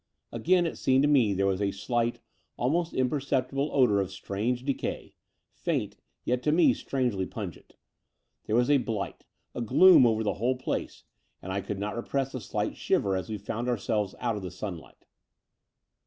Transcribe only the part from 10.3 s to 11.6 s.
whole place; and